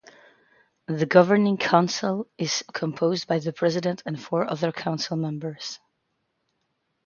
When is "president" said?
3.53-4.01